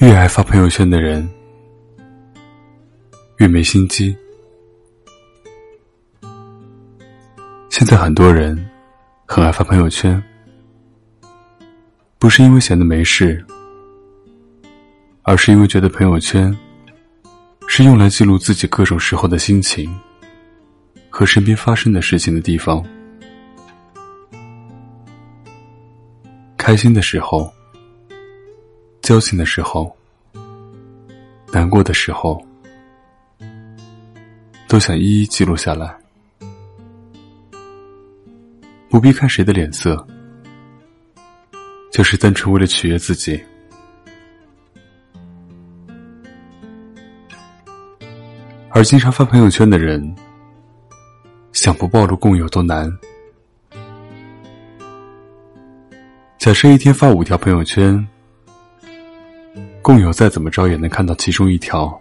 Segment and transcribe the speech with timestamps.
[0.00, 1.28] 越爱发朋友圈的人，
[3.36, 4.16] 越没心机。
[7.68, 8.66] 现在很多人
[9.26, 10.22] 很爱发朋友圈，
[12.18, 13.44] 不是因为闲得没事，
[15.22, 16.56] 而是因为觉得朋友圈
[17.66, 19.94] 是用来记录自己各种时候的心情
[21.10, 22.82] 和身边发生的事情的地方。
[26.56, 27.52] 开心的时候，
[29.10, 29.92] 交心的时候，
[31.52, 32.40] 难过的时候，
[34.68, 35.92] 都想一一记录下来，
[38.88, 40.06] 不必看谁的脸色，
[41.90, 43.44] 就是单纯为了取悦自己。
[48.68, 50.14] 而经常发朋友圈的人，
[51.50, 52.88] 想不暴露共有都难。
[56.38, 58.06] 假设一天发五条朋友圈，
[59.82, 62.00] 共有再怎么着也能看到其中一条。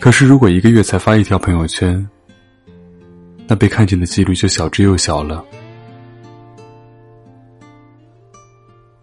[0.00, 2.08] 可是如果一个月才发一条朋友圈，
[3.46, 5.44] 那被看见的几率就小之又小了。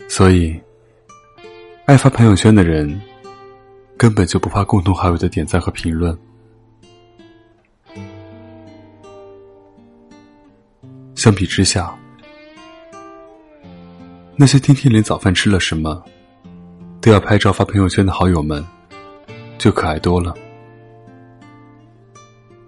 [0.08, 0.60] 所以，
[1.86, 3.00] 爱发朋友圈的人，
[3.96, 6.18] 根本就不怕共同好友的点赞和评论。
[11.16, 11.98] 相比之下，
[14.42, 16.02] 那些天天连早饭吃了什么
[17.02, 18.66] 都要拍照发朋友圈的好友们，
[19.58, 20.34] 就可爱多了。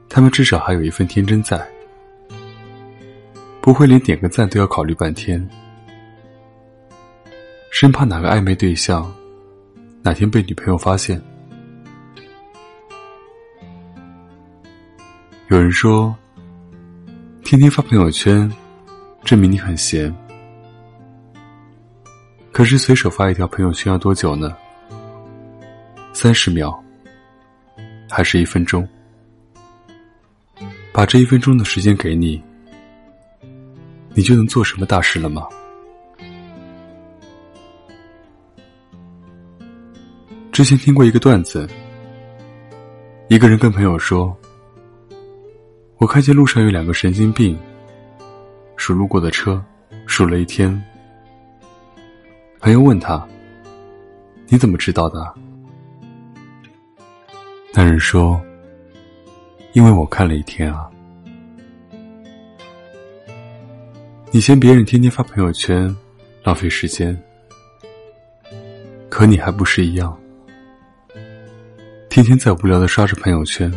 [0.10, 1.66] 他们至少还有一份天真在，
[3.62, 5.50] 不会连点个赞都要考虑半天，
[7.72, 9.10] 生怕哪个暧昧对象
[10.04, 11.22] 哪天被女朋友发现。
[15.48, 16.14] 有人说。
[17.46, 18.50] 天天发朋友圈，
[19.26, 20.14] 证明你很闲。
[22.52, 24.56] 可是随手发一条朋友圈要多久呢？
[26.14, 26.78] 三十秒，
[28.10, 28.88] 还是一分钟？
[30.92, 32.42] 把这一分钟的时间给你，
[34.14, 35.48] 你就能做什么大事了吗？
[40.52, 41.68] 之前听过一个段子，
[43.30, 44.38] 一个人跟朋友说。
[45.98, 47.58] 我看见路上有两个神经病，
[48.76, 49.64] 数路过的车，
[50.08, 50.84] 数了一天。
[52.62, 53.28] 朋友问他
[54.48, 55.34] ：“你怎么知道的？”
[57.74, 58.40] 那人说
[59.74, 60.88] ：“因为我看了一天啊。”
[64.30, 65.94] 你嫌别人天天发朋友圈
[66.44, 67.20] 浪费时间，
[69.10, 70.16] 可你还不是一样，
[72.10, 73.74] 天天在无聊的刷着朋友圈。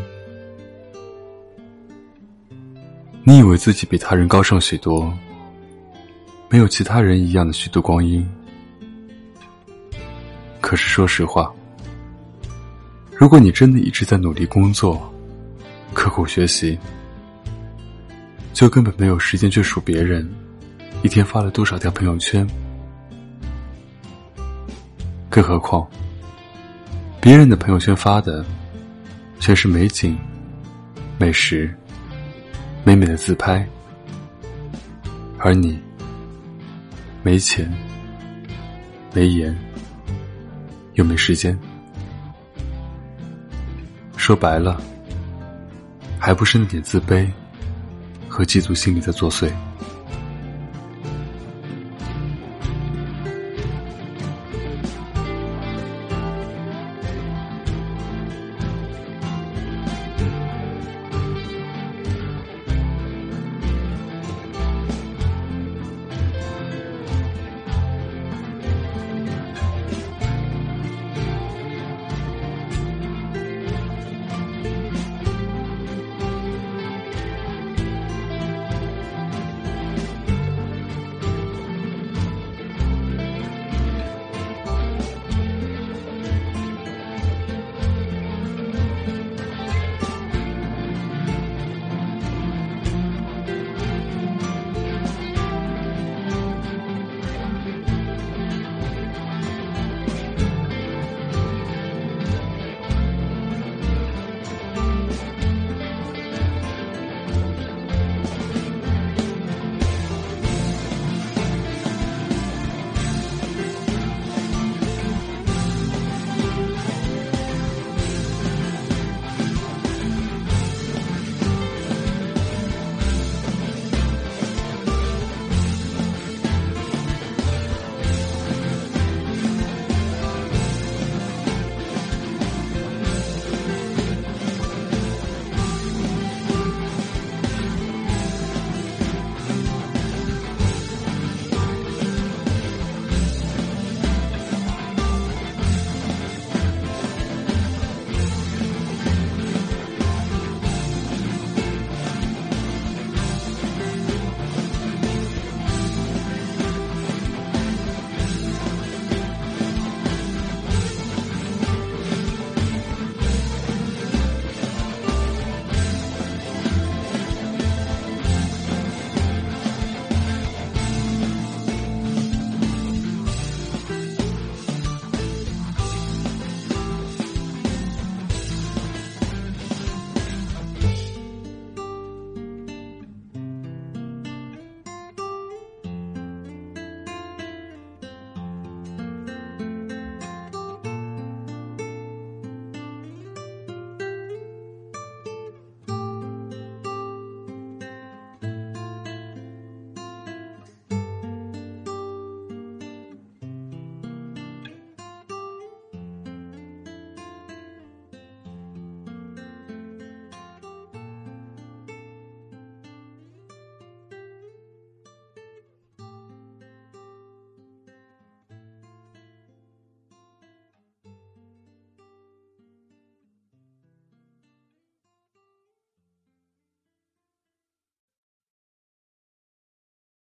[3.23, 5.11] 你以为自己比他人高尚许多，
[6.51, 8.29] 没有其他人一样的虚度光阴。
[10.75, 11.55] 可是说实话，
[13.17, 15.09] 如果你真的一直在努力工作、
[15.93, 16.77] 刻苦学习，
[18.53, 20.29] 就根本没有时间去数别人
[21.05, 22.45] 一天发了多少条朋友圈。
[25.31, 25.89] 更何况，
[27.21, 28.45] 别人的朋友圈发的
[29.39, 30.19] 全是美景、
[31.19, 31.73] 美食。
[32.83, 33.65] 美美的自拍，
[35.39, 35.79] 而你
[37.23, 37.73] 没钱、
[39.15, 39.57] 没颜，
[40.95, 41.59] 又没时间，
[44.17, 44.81] 说白了，
[46.19, 47.29] 还不是那点自卑
[48.29, 49.51] 和嫉妒心理在作祟。